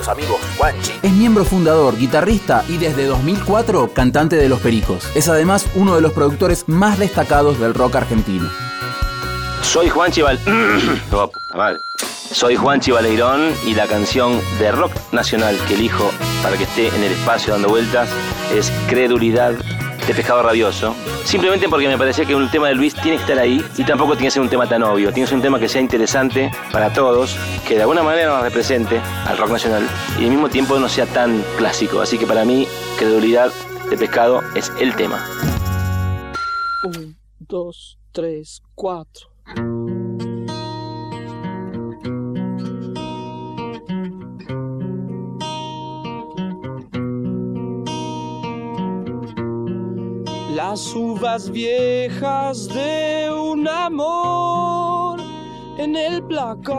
[0.00, 5.04] los amigos Juanchi, es miembro fundador, guitarrista y desde 2004 cantante de Los Pericos.
[5.14, 8.48] Es además uno de los productores más destacados del rock argentino.
[9.60, 10.38] Soy Juanchi Val...
[11.12, 11.30] Oh,
[12.32, 16.10] Soy Juanchi Baleirón y la canción de rock nacional que elijo
[16.42, 18.08] para que esté en el espacio dando vueltas
[18.54, 19.52] es Credulidad
[20.10, 20.96] de Pescado Rabioso.
[21.24, 24.14] Simplemente porque me parecía que un tema de Luis tiene que estar ahí y tampoco
[24.14, 25.12] tiene que ser un tema tan obvio.
[25.12, 28.42] Tiene que ser un tema que sea interesante para todos, que de alguna manera nos
[28.42, 29.88] represente al rock nacional
[30.18, 32.00] y al mismo tiempo no sea tan clásico.
[32.00, 32.66] Así que para mí,
[32.98, 33.52] Credulidad
[33.88, 35.24] de Pescado es el tema.
[36.82, 39.30] Un, dos, tres, cuatro.
[50.54, 55.20] Las uvas viejas de un amor
[55.78, 56.74] en el placar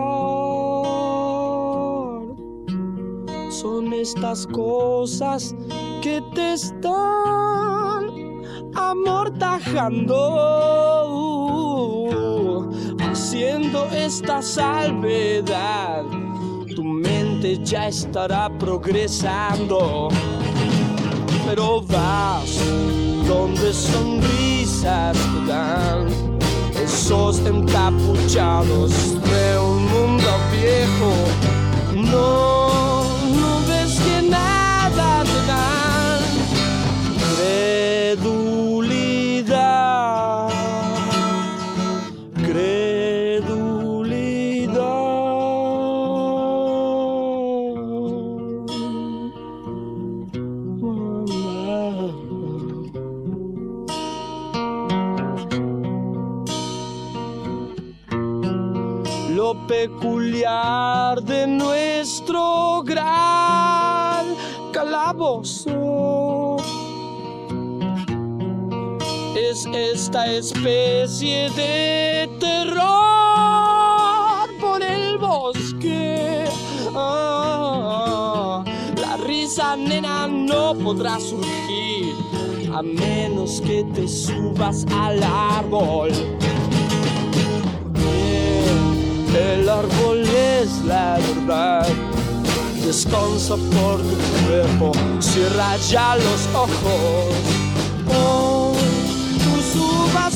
[3.49, 5.55] son estas cosas
[6.01, 6.91] que te están
[8.75, 10.17] amortajando,
[13.09, 16.03] haciendo esta salvedad.
[16.75, 20.09] Tu mente ya estará progresando,
[21.45, 22.59] pero vas
[23.31, 26.07] donde sonrisas te dan
[26.83, 28.91] esos encapuchados
[29.29, 31.11] de un mundo viejo.
[32.11, 32.50] No,
[59.41, 64.35] lo peculiar de nuestro gran
[64.71, 66.57] calabozo.
[69.35, 72.85] Es esta especie de terror
[74.59, 76.45] por el bosque.
[76.93, 78.63] Ah,
[78.95, 82.13] la risa, nena, no podrá surgir
[82.71, 86.11] a menos que te subas al árbol.
[89.33, 91.87] El árbol es la verdad.
[92.85, 97.35] Descansa por tu cuerpo, cierra ya los ojos.
[99.43, 100.35] Tus uvas